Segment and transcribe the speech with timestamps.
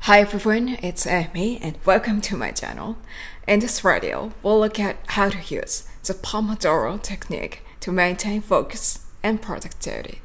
[0.00, 2.98] Hi everyone, it's Amy and welcome to my channel.
[3.48, 9.06] In this video, we'll look at how to use the Pomodoro technique to maintain focus
[9.22, 10.20] and productivity.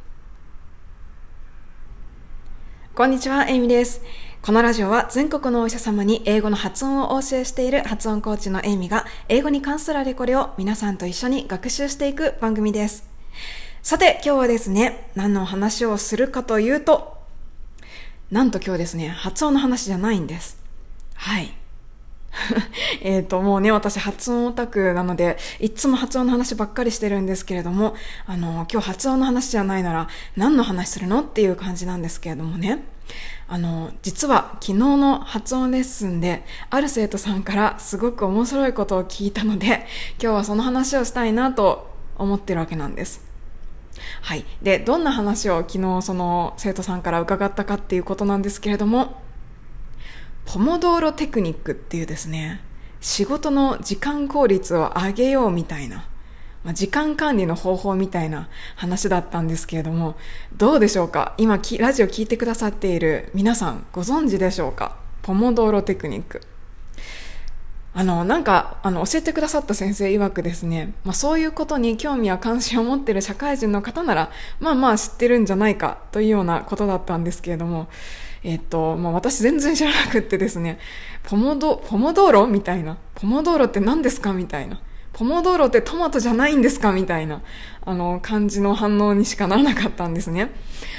[2.94, 4.02] こんにちは、エイミです。
[4.43, 13.09] このラジオは全国のお医者様に英語の発音をお教えしている発音コーチのエイミが英語に関するあれこれを皆さんと一緒に学習していく番組です。
[13.83, 17.17] さて、今日はですね、何の話をするかというと、
[18.31, 20.59] なんと今日ですね、発音の話じゃないんです。
[21.15, 21.53] はい。
[23.01, 27.95] えっと、もうね、私発音オタクなので、いつも発音の話ばっかりしてるんですけれども、
[28.27, 32.85] あの、今日発音の話じゃないなら、何の話するのっていう感じなんですけれどもね。
[33.49, 39.87] あの、実は昨日の発音レッスンで、ある生徒さんからすごく面白いことを聞いたので、
[40.21, 43.25] 今日はその話をしたいなと思ってるわけなんです。
[44.23, 44.45] はい。
[44.63, 49.26] で、どんな話を昨日その生徒さんから伺ったかっていうことなんですけれども、
[50.47, 52.63] ポモドーロテクニックっていうですね、
[53.01, 56.09] 仕事の時間効率を上げようみたいな、
[56.63, 60.17] まあ、時間管理の方法みたいな話だったんですけれども、
[60.57, 61.35] どうでしょうか？
[61.37, 64.97] 今ラジオ聞いてくださっている皆さんご存知でしょうか？
[65.23, 66.41] ポモドーロテクニック。
[67.93, 74.31] あの、なんか、あの、教えてくださった先生曰くですね、まあそういうことに興味や関心を持っている社会人の方なら、
[74.61, 77.89] まあまあ知ってるんじゃないかというようなことだったんですけれども、
[78.49, 80.79] えっと、まあ私全然知らなくってですね、
[81.25, 82.47] ポモド、ポモドーロ？
[82.47, 82.97] みたいな。
[83.17, 84.33] ポモドーロって何ですか？
[84.33, 84.81] みたいな。
[85.17, 86.93] ポモドーロってトマトじゃないんですか？
[86.93, 87.41] みたいな、
[87.87, 90.51] あの、感じの反応にしかならなかったんですね。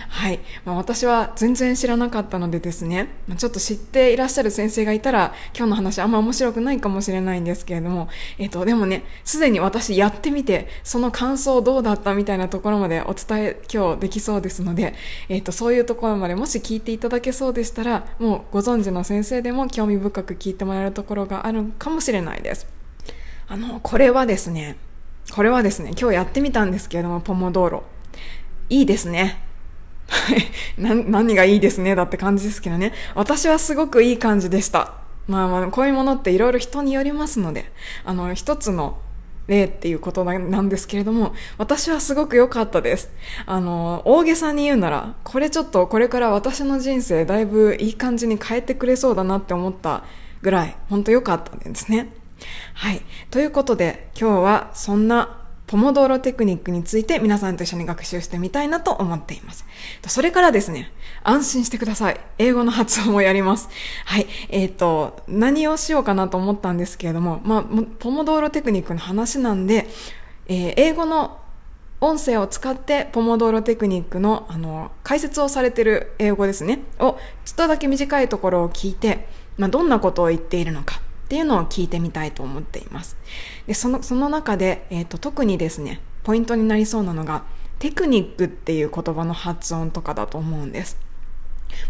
[0.10, 0.40] はい。
[0.66, 14.96] まあ、私は全然知らなかったのでですね、まあ、ちょっと知っていらっしゃる先生がいたら、今日の話あんま面白くないかもしれないんですけれども、えっ、と、でもね、すでに私やってみて、その感想どうだったみたいなところまでお伝え今日できそうですので、
[15.30, 22.77] えっ、と、そういうところまでもし聞いていただけそうでしたら、もうご存知の先生でも興味深く聞いてもらえるところがあるかもしれないです。
[23.50, 24.78] あの、これはですね、
[25.34, 27.84] これはですね、今日やってみたんですけれども、ポモドーロ。
[28.70, 29.42] いいですね。
[30.78, 32.94] な、何がいいですねだって感じですけどね。
[33.16, 34.96] 私はすごくいい感じでした。
[35.28, 37.72] まあまあ、こういうものっていろいろ人によりますので、
[38.06, 38.98] あの、一つの
[39.48, 43.10] 例っていうことなんですけれども、私はすごく良かったです。
[43.46, 50.04] あの、大げさに言うなら、これちょっとこれから私の人生だいぶいい感じに変えてくれそうだなって思った
[50.42, 52.10] ぐらい、本当良かったんですね。
[52.74, 53.02] はい。
[53.32, 59.66] ということで、今日はそんなポモドーロテクニックについて皆さんと一緒に学習してみたいなと思っています。
[60.08, 60.94] それからですね、
[61.24, 62.20] 安心してください。
[62.38, 63.68] 英語の発音をやります。
[64.06, 64.28] はい。
[64.50, 67.64] えっ、ー、と、何をしようかなと思ったんですけれども、まあ、
[68.00, 69.88] ポモドーロテクニックの話なんで、
[70.48, 71.40] えー、英語の
[72.00, 79.28] 音声を使ってポモドーロテクニックのあの解説をされている英語ですねをちょっとだけ短いところを聞いて、
[79.58, 83.18] まあ、どんなことを言っているのかっていうのを聞いてみたいと思っています。
[83.68, 87.44] で、その、その中で、えっ、ー、と、特にですね、ポイントになりそうなのが、
[87.80, 90.98] テクニックっていう言葉の発音とかだと思うんです。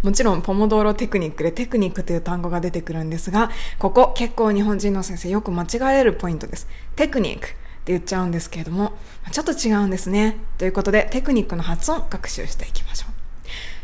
[0.01, 6.67] もちろん、ポモドーロテクニックでテクニックという単語が出てくるんですが、ここ結構日本人の先生よく間違えるポイントです。
[6.95, 7.57] テクニックって
[7.91, 8.93] 言っちゃうんですけれども、
[9.31, 10.37] ちょっと違うんですね。
[10.57, 13.13] ということで、テクニックの発音学習していきましょう。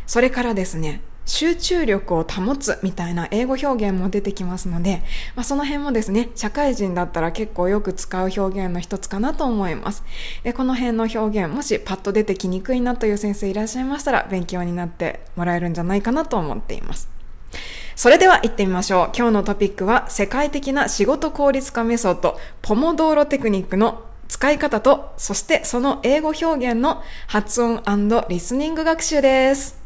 [0.08, 5.02] それからですね、集中力を保つみたいな英語表現も出てきますので、
[5.34, 10.04] まあ、その辺もですね、社会人だったら結構よく使う表現の一つかなと思います。
[10.42, 17.08] で、この辺の表現、もしパッと出てきにくいなという先生いらっしゃいましたら、勉強になってもらえるんじゃないかなと思っています。
[17.96, 19.10] それでは行ってみましょう。
[19.16, 27.82] 今日のトピックは、世界的な仕事効率化メソッド、ポモドーロテクニックの使い方と、そしてその英語表現の発音
[28.28, 29.83] リスニング学習です。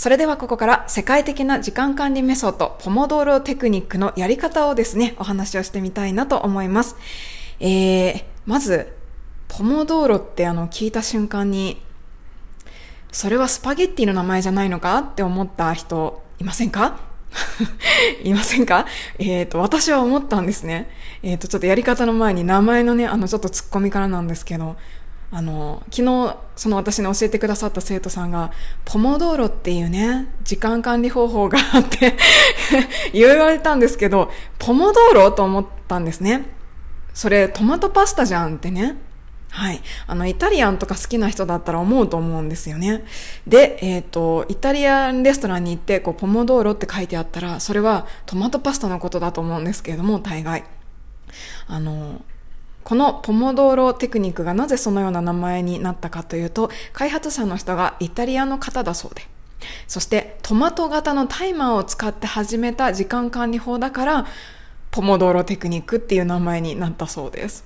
[0.00, 6.96] それではここから世界的な時間管理メソッド、ポモドーロテクニックのやり方をですね、お話をしてみたいなと思います。
[7.60, 8.96] えー、まず、
[9.48, 11.82] ポモドーロってあの、聞いた瞬間に、
[13.12, 16.98] それはスパゲッティの名前じゃないのかって思った人、いませんか？
[18.24, 18.86] いませんか？
[19.18, 20.88] えっ、ー、と、私は思ったんですね。
[21.22, 24.76] えっ、ー、と、ちょっとやり方の前に名前のね、あの、ちょっと突っ込みからなんですけど、
[25.32, 28.50] あの、昨日、その私に教えてくださった生徒さんが、
[28.84, 32.16] ポモドーロっていうね、時間管理方法があって
[33.12, 36.46] 言われたんですけど、ポモドーロと思ったんですね。
[37.14, 38.96] それ、トマトパスタじゃんってね。
[39.50, 39.80] はい。
[40.06, 43.04] あの、イタリアンとか好きな人だったら思うと思うんですよね。
[43.46, 50.64] で、えっ、ー、と、イタリアンレストランに行って、こう、ポモドーロって書いてあったら、それはトマトパスタのことだと思うんですけれども、大概。
[51.66, 52.22] あの、
[52.84, 59.22] このポモドーロテクニックがなぜそのような名前になったかというと、開発者の人がイタリアの方だそうで。
[59.86, 64.26] そしてトマト型のタイマーを使って始めた時間管理法だから、
[64.90, 67.64] ポモドーロテクニックっていう名前になったそうです。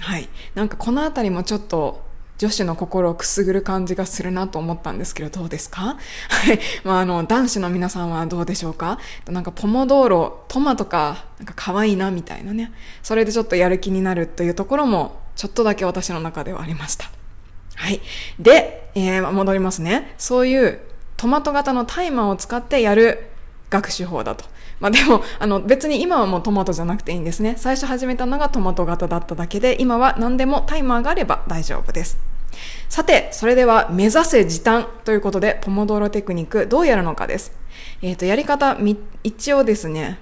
[0.00, 0.28] はい。
[0.54, 2.03] なんかこのあたりもちょっと
[2.36, 5.96] 女子の心をくすぐる感じがするなと思ったんですけど、どうですか？
[6.28, 6.58] はい。
[6.82, 8.98] まあ、あの、男子の皆さんはどうでしょうか？
[9.26, 12.72] なんか、ポモドーロ、トマトか、なんか可愛いな、みたいなね。
[13.02, 17.10] それでちょっとやる気になるというところも、ちょっとだけ私の中ではありました。
[17.76, 18.00] はい。
[18.38, 20.14] で、えー、戻りますね。
[20.18, 20.80] そういう
[21.16, 23.30] トマト型のタイマーを使ってやる
[23.70, 24.44] 学習法だと。
[24.84, 27.54] まあでも、あの別に今はもうトマトじゃなくていいんですね。
[27.56, 32.18] 最初始めたのがトマト型だっただけで、今は何でもタイマーがあれば大丈夫です。
[32.90, 37.52] さて、それでは目指せ時短ということで、ポモドーロテクニックどうやるのかです。
[38.02, 38.76] えっ、ー、と、やり方、
[39.22, 40.18] 一応ですね、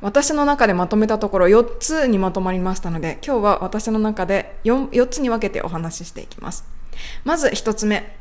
[0.00, 6.64] 私の中でまとめたところ4つにまとまりましたので、今日は私の中で 4, 4つに分けてお話ししていきます。
[7.24, 8.16] まず1つ目、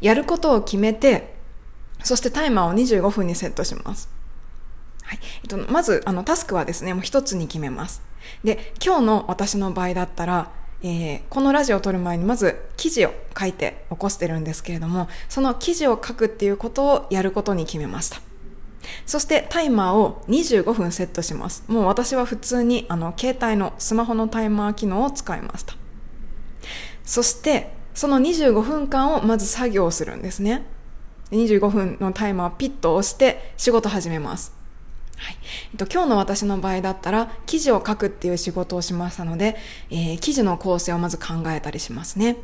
[0.00, 1.36] やることを決めて、
[2.02, 4.19] そしてタイマーを25分にセットします。
[5.02, 5.18] はい。
[5.42, 8.02] えっと、まず、あの、タスクはですね、もう一つに決めます。
[8.44, 10.50] で、今日の私の場合だったら、
[10.82, 18.20] えー、このラジオを撮る前にまず記事を書いて起こしてるんですけれども、その記事を書くっていうことをやることに決めました。
[19.04, 21.64] そしてタイマーを25分セットします。
[21.68, 25.74] もう私は普通にあの携帯のスマホのタイマー機能を使いました。
[27.04, 30.64] そしてその25分間をまず作業するんですね。
[31.30, 34.59] 25分のタイマーをピッと押して仕事始めます。
[35.20, 35.36] はい
[35.72, 39.56] えっと、今日の私の場合だったら記事を書くっていう仕事をしましたので、
[39.90, 42.38] えー、記事の構成をまず考えたりしますね。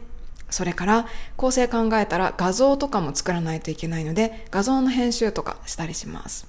[0.51, 1.07] それから
[1.37, 6.47] 構成考えたら画像とかも作らないといけないので画像の編集とかしたりします。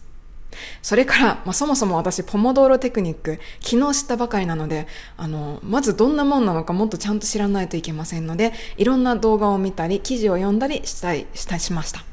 [0.82, 12.04] それから、まあ、そもそも私、ポモドーロテクニック、昨日知ったばかりなので、あの、まずどんなもんなのかもっとちゃんと知らないといけませんので、いろんな動画を見たり、記事を読んだりしたり、したりしました。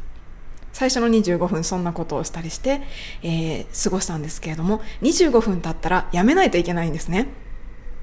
[0.75, 2.82] 最初の25分そんなことをしたりして、
[3.23, 7.29] えー、過ごしたんですけれども、25分経ったらやめないといけないんですね。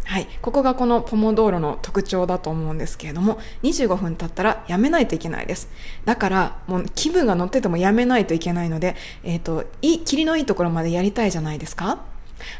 [0.06, 0.27] はい。
[0.41, 5.69] ここがこのポモドーロの特徴だと思うんですけれども、25分経ったらやめないといけないです。
[6.06, 12.00] だから、もう気分が乗っててもやめないといけないので、えっ、ー、と、いい、霧のいいところまでやりたいじゃないですか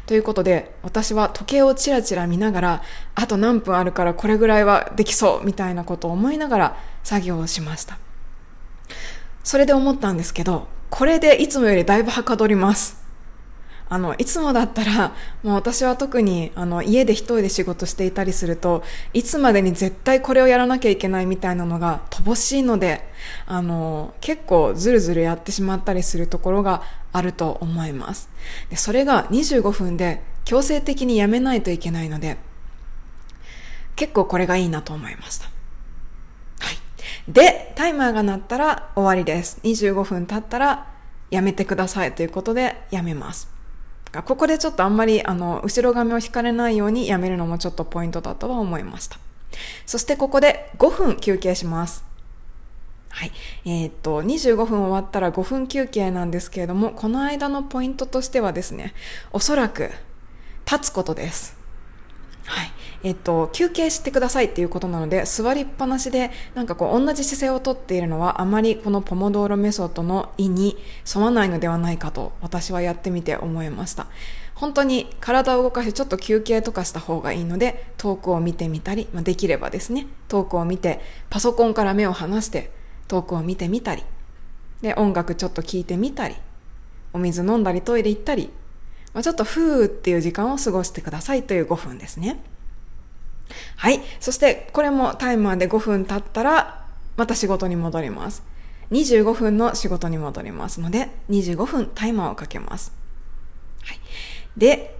[0.06, 2.82] ということで、私は時計をチラチラ見ながら、
[3.14, 7.98] あと何分あるからこれぐらいはできそうみたいなことを思いながら作業をしました。
[9.44, 13.02] それで思ったんですけど、これでいつもよりだいぶはかどります。
[13.92, 23.06] あの、いつもだったら、もう私は特に、あの、家で一人で仕事していたりすると、いつまでに絶対これをやらなきゃいけないみたいなのが乏しいので、
[23.44, 28.30] あの、結構ずるずるやってしまったりするところがあると思います。
[28.70, 32.38] で、それが25分で強制的にやめないといけないので、
[33.94, 35.51] 結構これがいいなと思いました。
[37.28, 39.60] で、タイマーが鳴ったら終わりです。
[39.62, 40.92] 25分経ったら
[41.30, 43.48] やめてくださいということでやめます。
[44.24, 49.18] ここでちょっとあんまりあの後ろ髪を引かれないようにやめるのもちょっとポイントだとは思いました。
[49.86, 52.04] そしてここで5分休憩します。
[53.08, 53.32] はい。
[53.64, 58.94] えー、っと、25分終わったら5分休憩なんですけれども、この間のポイントとしてはですね、
[59.32, 59.90] おそらく
[60.70, 61.56] 立つことです。
[62.46, 62.72] はい。
[63.04, 70.76] えっと、休憩してくださいっていうことなので、座りっぱなしで、なんかこう、同じ姿勢をとっているのは、あまりこのポモドーロメソッドの意に
[71.12, 74.06] 沿わないのではないかと、私はやってみて思いました。
[74.54, 82.70] 本当に体を動かしてちょっと休憩とかした方がいいので、遠くを見てみたり、まあ、できればですね、遠くを見て、パソコンから目を離して、
[83.08, 84.04] 遠くを見てみたり、
[84.80, 86.36] で、音楽ちょっと聴いてみたり、
[87.12, 88.50] お水飲んだりトイレ行ったり、
[89.14, 92.40] まあ、ちょっとふーっていう時間を過ごしてくださいという5分ですね。
[93.76, 94.00] はい。
[94.20, 98.42] そしてこれもタイマーで5分経ったらまた仕事に戻ります。
[98.90, 102.92] 25分の仕事に戻りますので25分タイマーをかけます。
[103.84, 104.00] はい。
[104.56, 104.96] で、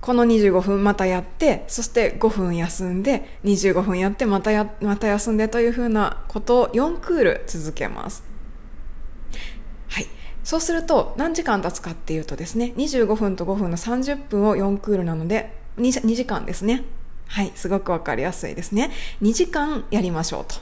[0.00, 8.24] この25分またやって、そして5分休んで、25分やってまたや、また休んでというふうなことを4クール続けます。
[9.88, 10.06] はい。
[10.42, 16.84] そうすると何時間経つかっていうとですね、25分と5分の30分を4クールなので2、2時間ですね。
[17.30, 18.90] はい、すごくわかりやすいですね。
[19.22, 20.56] 2時間やりましょうと。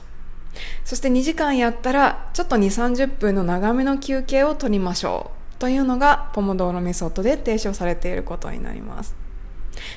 [0.85, 5.59] そして2時間やったら、ちょっと2、30分の長めの休憩を取りましょう。
[5.59, 9.15] というのが、ポモドーロメソッドで提唱されていることになります。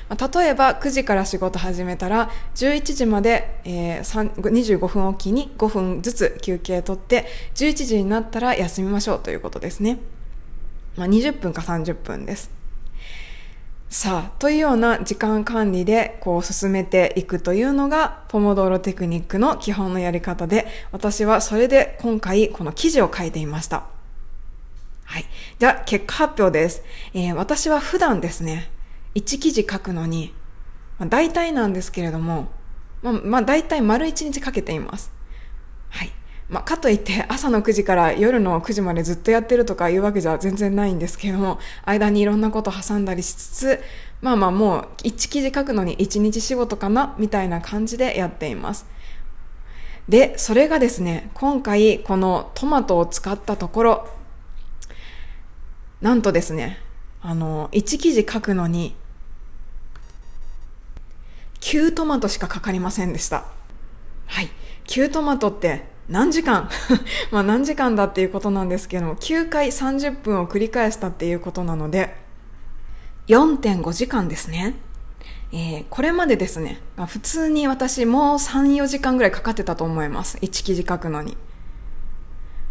[0.09, 7.25] 例えば9時から仕事始めたら11時まで、えー、25分おきに5分ずつ休憩取って
[7.55, 9.99] 11時になったら休みましょうということですね。
[10.95, 12.62] まあ、20分か30分です。
[13.93, 23.83] さあ、というような時間管理でこう進めていくというのがポモドーロテクニックの基本のやり方で、私はそれで今回この記事を書いていました。
[25.03, 25.25] はい。
[25.59, 26.81] では、結果発表です。
[27.13, 28.71] えー、私は普段ですね、
[29.13, 30.33] 1記事書くのに、
[30.97, 32.47] まあ、大体なんですけれども、
[33.03, 35.11] まあ、まあ、大体丸1日かけています。
[36.53, 43.83] まあ、かといって朝の9時から夜の9時までずっとやってるとかいうわけじゃ全然ないんですけれども、間にいろんなこと挟んだりしつつ、
[44.21, 48.85] まあまあもう1記事書くのに1日仕事かなみたいな感じでやっています。
[50.07, 54.09] で、それがですね、今回このトマトを使ったところ、
[56.01, 56.77] なんとですね、
[57.23, 58.95] あの、1記事書くのに、
[61.61, 63.45] 9トマトしかかかりませんでした。
[64.27, 64.51] はい。
[64.85, 66.69] 9トマトって何時間？
[67.31, 72.15] まあ何時間だっていうことなんですけども、9回30分を繰り返したっていうことなので、
[73.27, 74.75] 4.5時間ですね。
[75.51, 80.37] えー、これまでですね、まあ、普通に私もう3、4時間ぐらいかかってたと思います。
[80.37, 81.37] 1記事書くのに。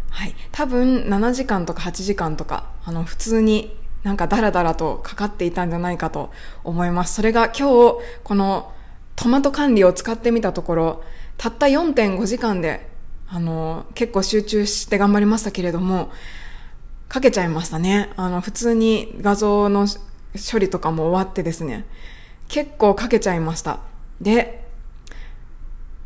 [0.09, 0.35] はい。
[0.51, 6.29] 多分7時間とか8時間とか、あの、普通になんかダラダラとかかっていたんじゃないかと
[6.63, 7.15] 思います。
[7.15, 8.71] それが今日、この
[9.15, 11.03] トマト管理を使ってみたところ、
[11.37, 12.92] たった4.5時間で
[13.33, 16.11] あの、結構集中して頑張りましたけれども、
[17.09, 18.11] かけちゃいましたね。
[18.15, 19.87] あの、普通に画像の
[20.51, 21.87] 処理とかも終わってですね、
[22.47, 23.79] 結構かけちゃいました。
[24.21, 24.63] で、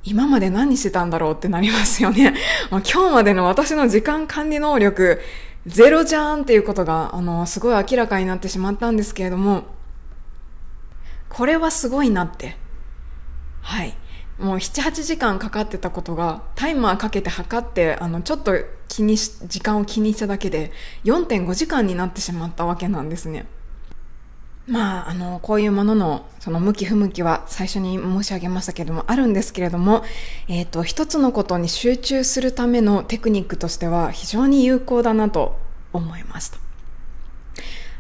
[0.06, 2.34] 今まで何してたんだろうってなりますよね。
[2.72, 5.20] ま、今日までの私の時間管理能力、
[5.66, 9.66] ゼロじゃんっていうことが、あの、すごい明らかになってしまったんですけれども、
[11.28, 12.56] これはすごいなって。
[13.64, 13.98] はい。
[14.40, 18.54] もう7、8時間かかってたことが、タイマーかけて測って、あの、ちょっと
[18.88, 20.72] 気にし、時間を気にしただけで、
[21.06, 23.48] 4.5時間になってしまったわけなんですね。
[24.68, 30.04] まあ、あの、こういうものの、その向き不向きは最初に申し上げましたけれども、あるんですけれども、
[30.48, 35.58] えっ、ー、と、一つのことに集中するためのテクニックとしては非常に有効だなと
[35.94, 36.58] 思いました。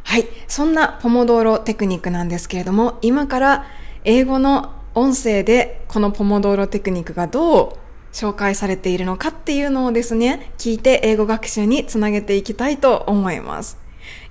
[0.04, 0.28] はい。
[0.48, 3.66] そんなポモドーロテクニックなんですけれども、今から
[4.04, 7.74] 英語の音声でこのポモドーロテクニックがどう
[8.12, 13.78] 紹介されているのかっていうのをですね、聞いて英語学習につなげていきたいと思います。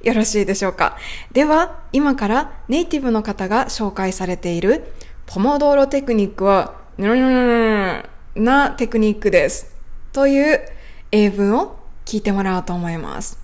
[0.02, 0.96] よろしいでしょうか？
[1.30, 4.92] では、今からネイティブの方が紹介されている
[5.26, 6.74] ポモドーロテクニックは、
[8.34, 9.72] なテクニックです。
[10.12, 10.60] という
[11.12, 13.38] 英文を聞いてもらおうと思います。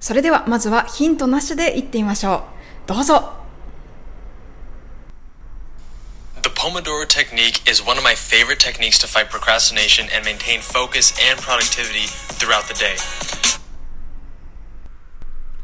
[0.00, 2.88] それでは、まずはヒントなしで言ってみましょう。
[2.88, 3.41] どうぞ
[6.67, 11.39] Pomodoro technique is one of my favorite techniques to fight procrastination and maintain focus and
[11.39, 12.07] productivity
[12.39, 12.97] throughout the day.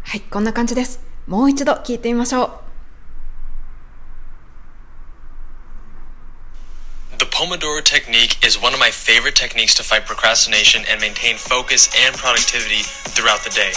[0.04, 1.02] はい、こんな感じです。
[1.28, 2.52] もう一度聞いてみましょう。
[7.18, 12.18] The Pomodoro technique is one of my favorite techniques to fight procrastination and maintain focus and
[12.18, 13.74] productivity throughout the day.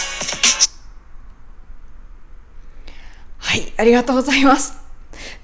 [3.39, 4.80] はい、ありがとうございます。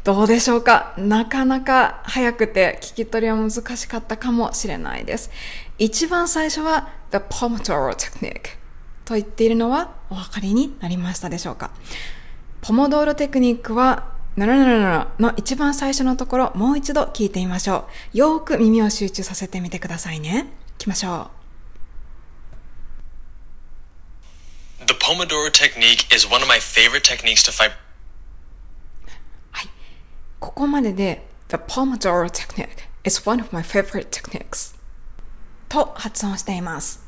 [0.08, 0.94] どうでしょうか？
[0.96, 5.30] なかなか早くて聞き取りは難しかったかもしれないです。
[5.76, 8.56] 一番最初は The Pomodoro Technique
[9.04, 11.72] と言っているのはお分かりになりましたでしょうか？
[12.62, 18.16] ポモドーロテクニックはならならならの一番最初のところもう一度聞いてみましょう。
[18.16, 20.46] よーく耳を集中させてみてくださいね。
[20.78, 21.30] 行きましょ
[24.80, 24.86] う。
[24.86, 27.72] The Pomodoro technique is one of my favorite techniques to fight
[30.40, 34.76] ここまでで The Pomodoro Technique is one of my favorite techniques
[35.68, 37.04] と発音しています。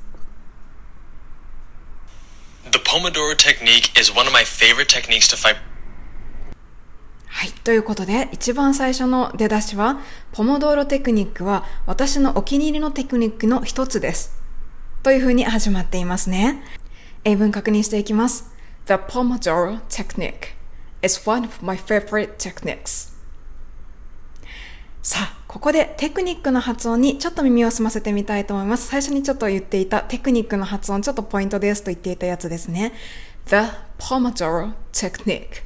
[2.72, 5.56] The Pomodoro technique is one of my favorite techniques to fight
[7.26, 7.52] はい。
[7.52, 10.00] ということで、一番最初の出だしは、
[10.32, 14.36] ポモドーロテクニックは私のお気に入りのテクニックの一つです。
[15.02, 16.62] というふうに始まっていますね。
[17.24, 18.50] 英文確認していきます。
[18.86, 20.54] The Pomodoro technique
[21.02, 23.09] is one of my favorite techniques.
[25.02, 28.88] さあ、ここでテクニックの発音にちょっと耳を澄ませてみたいと思います。
[28.88, 32.92] 最初にちょっと言っていたテクニックの発音ちょっとポイントですと言っていたやつですね。
[33.46, 33.56] The
[33.98, 35.62] Pomodoro Technique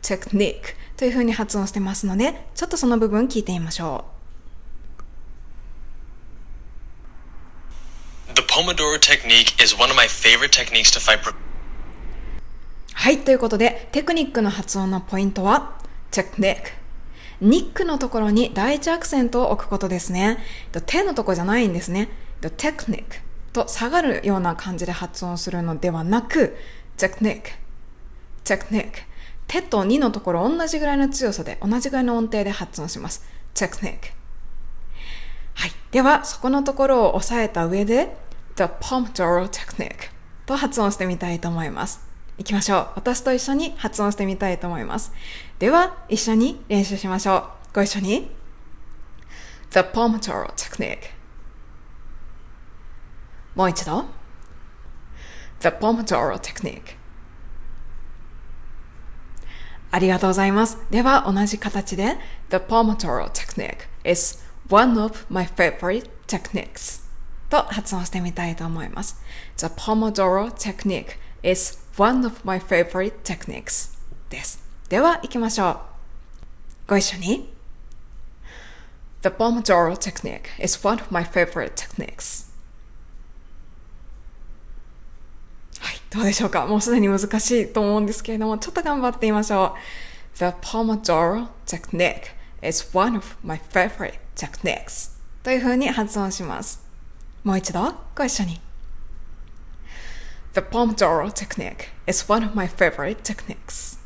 [0.00, 4.06] Technique という風に発音してますので、ちょっとその部分聞いてみましょ
[8.28, 8.34] う。
[8.34, 11.20] The Pomodoro technique is one of my favorite techniques to fight
[12.94, 15.78] はい、ということで、テクニックの発音のポイントは、
[16.10, 16.79] technique
[17.40, 20.38] ニックのところに第一アクセントを置くことですね。
[20.86, 22.08] 手のとこじゃないんですね。
[22.42, 23.04] technique
[23.52, 26.56] と下がるような感じで発音するのではなく、
[26.96, 27.42] technique,
[28.44, 28.92] technique
[29.46, 33.24] 手と2のところ同じぐらいの強さで、同じぐらいの音程で発音します。
[33.54, 34.12] technique
[35.54, 35.72] はい。
[35.90, 38.16] では、そこのところを押さえた上で、
[38.56, 40.10] the Pomodoro technique
[40.46, 42.09] と発音してみたいと思います。
[42.40, 42.88] 行きましょう。
[42.96, 45.12] 私と一緒に発音してみたいと思います。
[45.58, 47.74] では、一緒に練習しましょう。
[47.74, 48.30] ご一緒に。
[49.72, 51.10] The Pomodoro technique
[53.54, 54.06] もう一度。
[55.60, 56.96] The Pomodoro Technique
[59.90, 60.78] ありがとうございます。
[60.90, 62.16] では、同じ形で
[62.48, 67.02] The Pomodoro Technique is one of my favorite techniques
[67.50, 69.20] と発音してみたいと思います。
[69.58, 73.96] The Pomodoro Technique is one of my favorite techniques
[74.28, 74.62] です。
[74.88, 75.78] では、行きましょう。
[76.88, 77.60] ご一緒に。
[79.22, 82.48] The Pomodoro Technique is one of my favorite techniques
[85.78, 89.76] はいどうでしょうかもうすでに難しいと思うんですけれども、ちょっと頑張ってみましょ
[90.34, 90.38] う。
[90.38, 92.32] The Pomodoro technique
[92.62, 95.10] is one of my favorite techniques
[95.42, 96.82] というふうに発音します。
[97.44, 98.69] もう一度ご一緒に。
[100.52, 104.00] The Pomodoro technique is one of my favorite techniques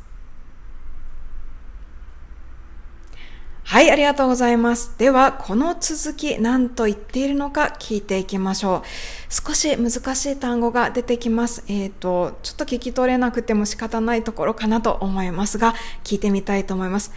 [3.63, 4.95] はい、ありがとうございます。
[4.99, 8.83] では、この続き何と言っているのか聞いていきましょう。
[9.27, 11.63] 少し難しい単語が出てきます。
[11.67, 15.73] えっ、ー、と、ちょっと聞き取れなくても仕方ないところかなと思いますが、
[16.03, 17.11] 聞いてみたいと思います。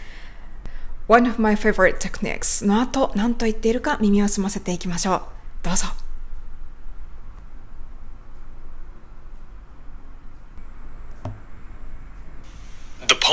[1.07, 5.21] One of my favorite techniques の後、何と言っているか耳を澄ませていきましょう。
[5.61, 6.08] どうぞ。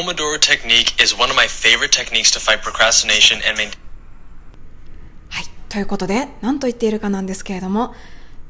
[0.05, 3.77] Pomodoro technique is one of my favorite techniques to fight procrastination and maintain
[5.29, 5.45] はい。
[5.69, 7.93] ということで、何と言っているかなんですけれども、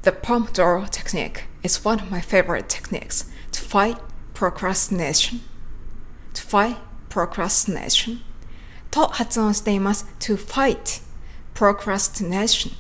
[0.04, 3.98] The Pomodoro technique is one of my favorite techniques to fight
[4.34, 5.42] procrastination.
[6.34, 6.78] To fight
[7.10, 8.22] procrastination.
[8.90, 10.08] と発音しています。
[10.20, 11.02] to fight
[11.54, 12.74] procrastination.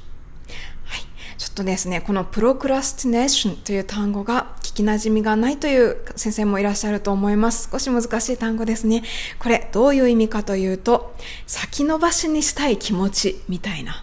[1.39, 7.69] ちょっとですね、このプロクラスティネーションという単語が聞き馴染みがないという先生もいらっしゃると思います。
[7.71, 9.03] 少し難しい単語ですね。
[9.39, 11.15] これどういう意味かというと、
[11.47, 14.03] 先延ばしにしたい気持ちみたいな、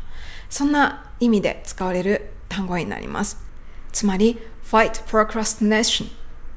[0.50, 3.38] そんな意味で使われる単語になります。
[3.91, 6.08] つまり、fight procrastination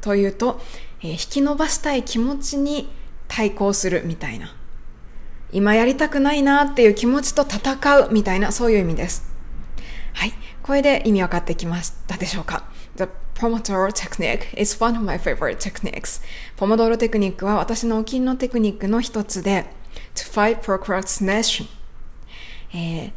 [0.03, 0.61] というと、
[1.01, 2.91] えー、引き延ばしたい気持ちに
[3.29, 4.55] 対抗するみたいな。
[5.53, 9.25] 今やりたくないなっていう気持ちと戦うみたいな、そういう意味です。
[10.13, 10.33] はい。
[10.67, 12.65] これで意味分かってきましたでしょうか
[12.97, 13.05] ?The
[13.37, 16.21] Pomodoro technique is one of my favorite techniques.
[16.57, 19.67] ポモドロテクニックは私のお気に入りのテクニックの一つで、
[20.17, 21.67] to fight procrastination、
[22.75, 23.13] えー、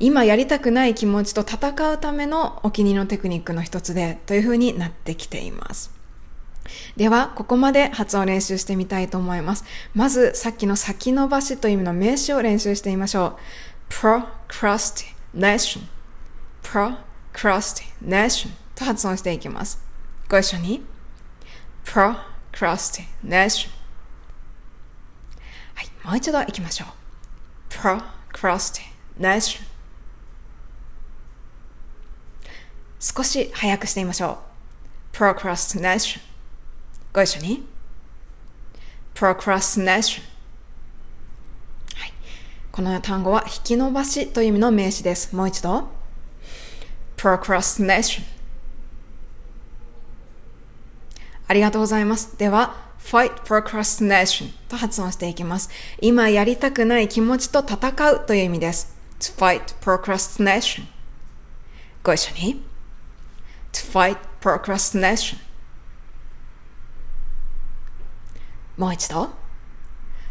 [0.00, 5.92] 今やりたくない気持ちと戦うためのお気に入りのテクニックの一つで、というふうになってきています。
[6.96, 9.64] では、ここまで発音練習してみたいと思います。
[9.94, 13.38] まず、さっきの先延ばしという意味の名詞を練習してみましょ
[13.90, 13.92] う。
[13.92, 15.93] procrastination
[16.64, 19.78] procrastination と発音していきます。
[20.28, 20.84] ご一緒に。
[21.84, 23.68] procrastination
[25.74, 26.88] はい、もう一度いきましょう。
[27.70, 29.62] procrastination
[32.98, 34.38] 少し早くしてみましょ
[35.12, 35.16] う。
[35.16, 36.20] procrastination
[37.12, 37.66] ご一緒に。
[39.14, 40.22] procrastination
[41.94, 42.12] はい。
[42.72, 45.36] この単語は引き伸ばしという意味の名詞です。
[45.36, 46.03] もう一度。
[47.16, 48.22] Procrastination
[51.46, 52.38] ありがとうございます。
[52.38, 55.68] では、fight procrastination と発音していきます。
[56.00, 58.96] 今やりたくない気持ちと戦うという意味です。
[59.20, 60.84] to fight procrastination
[62.02, 62.64] ご一緒に。
[63.72, 65.36] to fight procrastination
[68.76, 69.30] もう一度。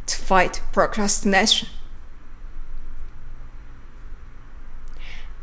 [0.06, 1.68] to fight procrastination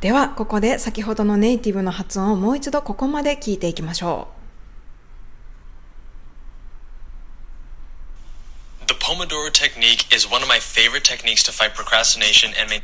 [0.01, 4.29] では、ここで先ほどのネイティブの発音をもう一度ここまで聞いていきましょ
[8.83, 8.87] う。
[8.87, 12.83] The Pomodoro technique is one of my favorite techniques to fight procrastination and maintain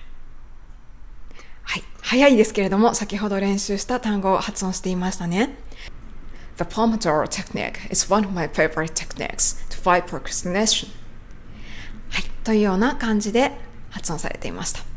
[1.63, 1.83] はい。
[2.03, 5.57] 早いですけれども、先ほど練習した単語を発音していましたね。
[6.59, 10.89] The Pomodoro technique is one of my favorite techniques to fight procrastination.
[12.11, 12.25] はい。
[12.45, 13.53] というような感じで
[13.89, 14.96] 発音されていました。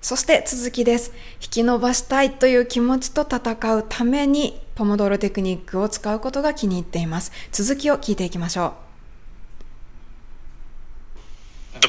[0.00, 1.12] そして続きです。
[1.42, 7.32] 引き伸ばしたいという気持ちと戦うために、ポモドーロテクニックを使うことが気に入っています。
[7.50, 8.88] 続きを聞いていきましょう。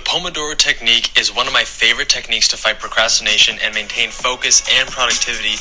[0.10, 4.92] Pomodoro technique is one of my favorite techniques to fight procrastination and maintain focus and
[4.92, 5.56] productivity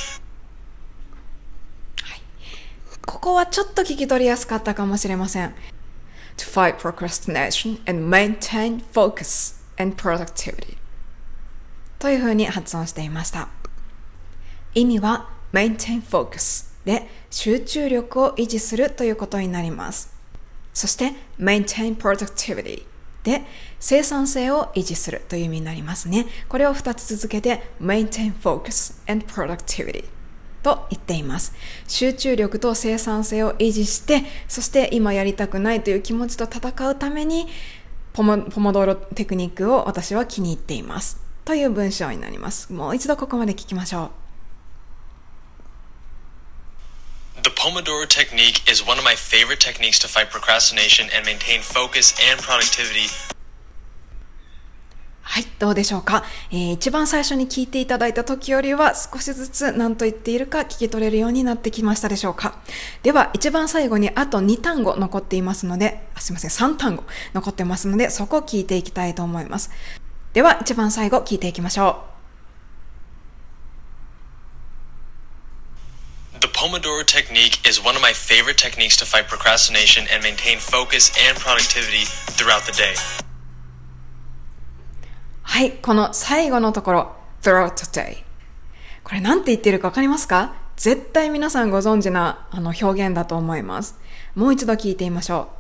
[3.04, 5.54] ここはちょっと聞き取りやすかったかもしれません。
[6.38, 10.78] to fight procrastination and maintain focus and productivity
[11.98, 13.48] というふうに発音していました。
[14.74, 20.12] 意味は maintain focus で集中力を維持するということになります。
[20.72, 22.84] そして maintain productivity
[23.24, 23.42] で
[23.80, 26.26] 生産性を維持するという意味になりますね。
[26.48, 30.04] これを2つ続けて maintain focus and productivity
[30.62, 31.52] と言っています。
[31.86, 37.48] 集中力と生産性を維持して、そして今やりたくないという気持ちと戦うために、
[38.12, 41.27] ポモポモドーロテクニックを私は気に入っています。
[41.48, 42.70] という文章になります。
[42.74, 44.10] もう一度ここまで聞きましょ
[47.38, 47.42] う。
[47.42, 52.42] The Pomodoro technique is one of my favorite techniques to fight procrastination and maintain focus and
[52.42, 53.08] productivity
[55.22, 62.58] はい、どうでしょうか、えー一番最初に聞いていただいた時よりは少しずつ何と言っているか聞き取れるようになってきましたでしょうか？
[63.02, 69.70] では、一番最後にあと2単語残っていますので、あすいません、3単語残ってますので、そこを聞いていきたいと思います。
[70.32, 72.04] では、一番最後聞いていきましょ
[76.40, 81.10] The Pomodoro technique is one of my favorite techniques to fight procrastination and maintain focus
[81.28, 82.04] and productivity
[82.36, 82.92] throughout the day.
[82.92, 83.24] う。
[85.42, 87.12] はい、この最後のところ、
[87.42, 88.18] throughout the day。
[89.02, 93.98] これ何て言っているかわかりますか絶対皆さんご存知なあの表現だと思います。
[94.34, 95.57] もう一度聞いてみましょう。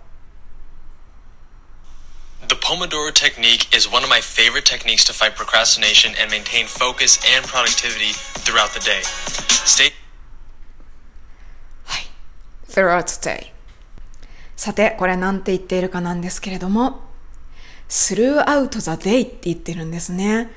[2.48, 7.20] The Pomodoro technique is one of my favorite techniques to fight procrastination and maintain focus
[7.36, 9.02] and productivity throughout the day.
[9.66, 9.92] Stay
[11.84, 12.06] はい。
[12.66, 13.52] throughout the day。
[14.56, 17.02] さて、これ何て言っているかなんですけれども、
[17.90, 20.50] throughout the day って言ってるんですね。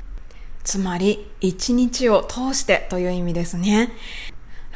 [0.64, 3.92] つまり、一日を通してという意味ですね。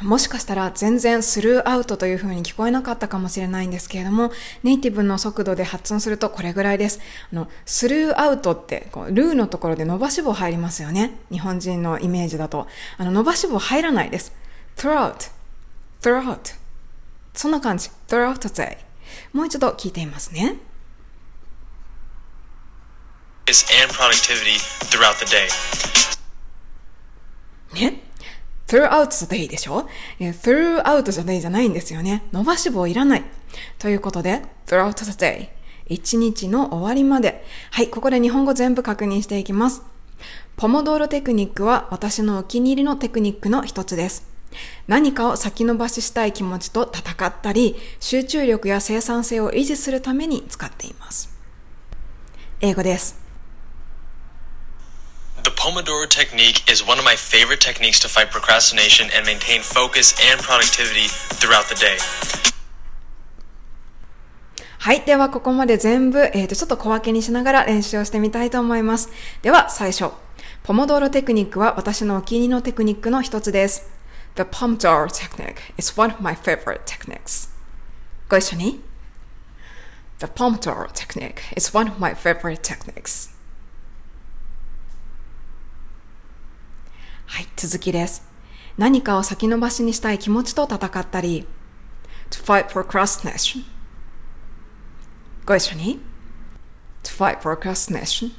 [0.02, 4.30] もしかしたら全然 throughout という風に聞こえなかったかもしれないんですけれども、
[4.62, 7.00] ネイティブの速度で発音するとこれぐらいです。
[7.32, 11.18] あの、throughout って、こう、ルーのところで伸ばし棒入りますよね。
[11.30, 12.66] 日本人のイメージだと。
[12.98, 14.32] あの、伸ばし棒入らないです。
[14.76, 15.30] throughout,
[16.02, 16.54] throughout.
[17.32, 17.90] そんな感じ。
[18.08, 18.76] throughout the day.
[19.32, 20.56] もう一度聞いてみますね。
[23.48, 24.58] and productivity
[24.90, 25.48] throughout the day.
[27.74, 28.02] ね
[28.66, 32.24] throughout the day でしょ？throughout the day じゃないんですよね。
[32.32, 33.24] 伸ばし棒いらない。
[33.78, 35.48] ということで、throughout the day。
[35.88, 37.44] 一日の終わりまで。
[37.70, 39.82] はい、ここで日本語全部確認していきます。
[40.56, 44.26] ポモドーロテクニックは私のお気に入りのテクニックの一つです。
[44.86, 51.36] 何かを先延ばししたい気持ちと戦ったり、集中力や生産性を維持するために使っています。
[52.60, 53.25] 英語です。
[55.46, 60.40] The Pomodoro technique is one of my favorite techniques to fight procrastination and maintain focus and
[60.42, 61.06] productivity
[61.38, 61.98] throughout the day.
[64.80, 65.02] はい。
[65.02, 69.08] では、ここまで全部、えっ、と、ちょっと小分けにしながら練習をしてみたいと思います。
[69.42, 70.10] では、最初。
[70.64, 73.88] ポモドーロテクニックは私のお気に入りのテクニックの一つです。
[74.34, 77.50] The Pomodoro technique is one of my favorite techniques.
[78.28, 78.80] ご一緒に。
[80.18, 83.35] The Pomodoro technique is one of my favorite techniques.
[87.26, 88.22] はい、続きです。
[88.78, 91.46] 何かを先延ばしにしたい気持ちと戦ったり。
[92.30, 93.64] To fight procrastination.
[95.44, 96.00] ご一緒に。
[97.02, 98.32] To fight procrastination.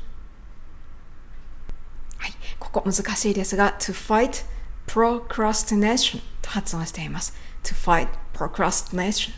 [2.17, 2.33] はい。
[2.59, 4.45] ここ難しいですが、to fight
[4.87, 7.35] procrastination と発音しています。
[7.63, 9.31] to fight procrastination.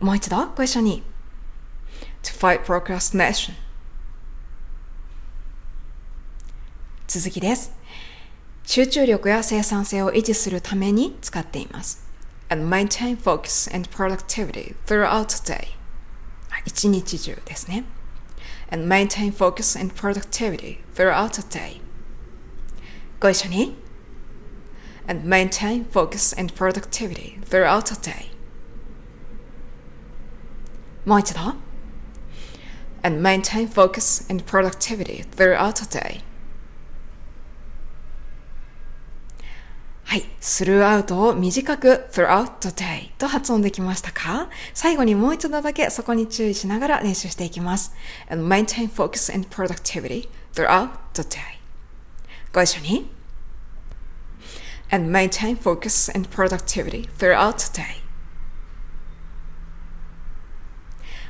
[0.00, 1.02] もう一度ご一緒に。
[2.22, 3.52] to fight procrastination.
[7.06, 7.77] 続きです。
[8.68, 12.06] 集中力や生産性を維持するために使っています。
[12.50, 15.68] and maintain focus and productivity throughout the day.
[16.66, 17.84] 一日中ですね。
[18.70, 21.80] and maintain focus and productivity throughout the day.
[23.18, 23.74] ご一緒に。
[25.06, 28.26] and maintain focus and productivity throughout the day.
[31.06, 31.40] もう一度。
[33.02, 36.20] and maintain focus and productivity throughout the day.
[40.08, 40.22] はい。
[40.40, 47.92] throughout を短く throughout the day と発音できましたか最後にもう一度だけそこに注意しながら練習していきます。
[48.30, 51.58] and maintain focus and productivity throughout the day.
[52.54, 53.10] ご一緒に。
[54.90, 58.02] and maintain focus and productivity throughout the day.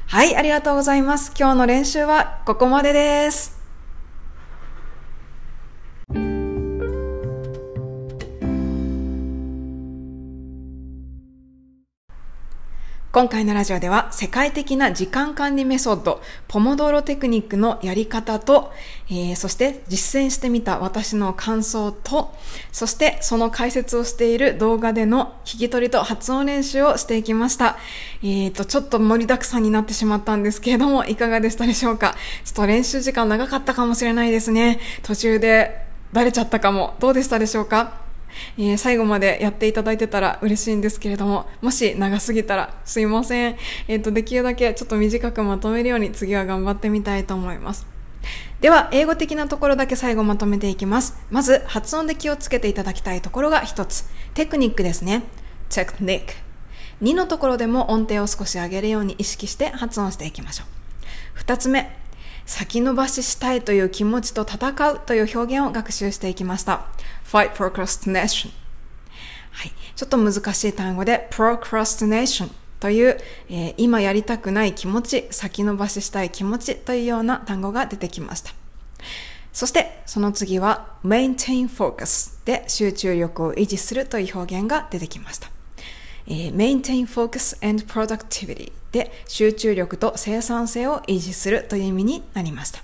[0.06, 1.32] はい、ありがとうございます。
[1.36, 3.57] 今日の練習はここまでです。
[13.10, 18.70] 今回のラジオでは世界的な時間管理メソッド、ポモドーロテクニックのやり方と、
[19.08, 22.34] えー、そして実践してみた私の感想と、
[22.70, 27.78] そしてその解説をしている動画での聞き取りと発音練習をしていきました。
[28.22, 32.14] えっ、ー、と、ちょっと盛りだくさんになってしまったんですけれども、いかがでしたでしょうか？
[32.44, 34.80] ちょっと練習時間長かったかもしれないですね。
[35.02, 36.94] 途中でバレちゃったかも。
[37.00, 38.07] どうでしたでしょうか？
[38.56, 43.56] えー、最後までやっていただいてたら嬉しいんですけれども、もし長すぎたらすいません。
[43.88, 47.86] えっ、ー、と、できるだけちょっと短くまとめるように次は頑張ってみたいと思います。
[48.60, 51.16] では、英語的なところだけ最後まとめていきます。
[51.30, 54.04] まず、発音で気をつけていただきたいところが一つ。
[54.34, 55.22] テクニックですね。
[55.70, 56.34] テクニック。
[57.02, 60.66] 2のところでも音程を少し上げるように意識して発音していきましょう。
[61.34, 61.96] 二つ目、
[62.44, 66.86] 先延ばししたいという気持ちと戦うという表現を学習していきました。
[67.30, 68.50] Fight procrastination。
[69.50, 69.72] はい。
[69.94, 78.52] ちょっと難しい単語で procrastination という、えー、今やりたくない気持ち、先延ばししたい気持ちというような単語が出てきました。
[79.52, 85.50] そしてその次は maintain focus で集中力を維持するという表現が出てきました。
[86.26, 92.82] えー、maintain focus and productivity で集中力と生産性を維持するという意味になりました。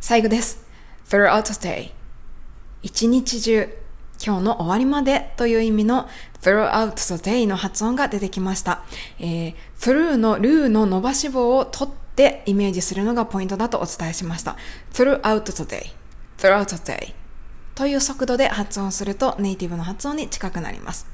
[0.00, 0.66] 最後です。
[1.08, 1.97] throughout the day
[2.82, 3.68] 一日中
[4.24, 6.08] 今日の終わりまでという意味の
[6.42, 8.82] throughout the day の発音が出てきました。
[9.20, 14.56] えー、through のルーの伸ばし棒を取ってイメージするのがポイントだとお伝えしました。
[14.92, 15.92] throughout the day,
[16.36, 17.14] throughout the day
[17.74, 21.06] という速度で発音するとネイティブの発音に近くなります。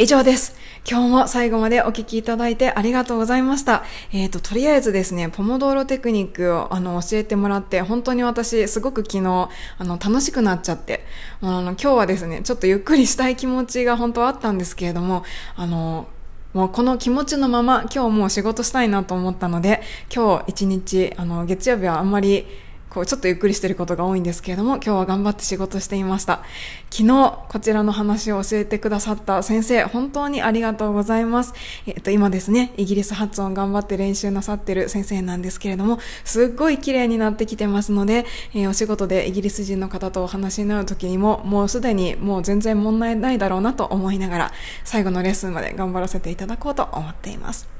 [0.00, 0.56] 以上です。
[0.90, 3.84] 今日も最後までお聞きいただいてありがとうございました。
[4.14, 11.04] えっ、ー、と、とりあえずですね、ポモドーロテクニックをあの教えてもらって、本当に私すごく昨日、あの、楽しくなっちゃって、
[11.42, 15.22] あの、今日はですね、ちょっとゆっくりしたい気持ちが本当はあったんですけれども、
[15.54, 16.08] あの、
[16.54, 22.46] もうこの気持ちのまま今日もう仕事したいなと思ったので、今日一日、あの、月曜日はあんまり
[22.90, 26.42] こうちょっとゆっくりしてることが多いんですけれども、今日は頑張って仕事していました。
[26.90, 31.54] 昨日、こちらの話を教えてくださった先生、本当にありがとうございます。
[31.86, 47.79] えっと、今ですね、イギリス発音頑張って練習なさってる先生なんですけれども、すっごい綺麗になってきてますので、えー、お仕事でイギリス人の方とお話になる時にも、もうすでにもう全然問題ないだろうなと思いながら、最後のレッスンまで頑張らせていただこうと思っています。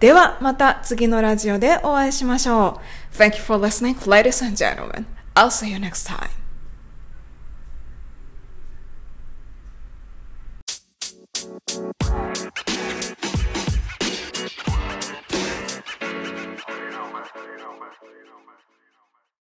[0.00, 2.80] ではまた次のラジオでお会いしましょ
[3.12, 3.16] う。
[3.16, 5.04] Thank you for listening, ladies and gentlemen.
[5.34, 6.30] I'll see you next time.
[12.10, 12.29] you